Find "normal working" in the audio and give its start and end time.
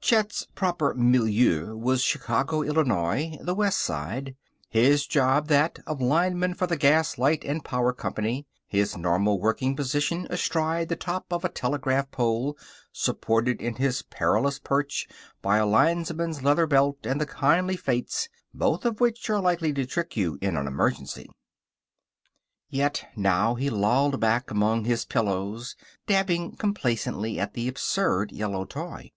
8.96-9.74